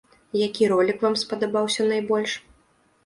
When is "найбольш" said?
1.95-2.37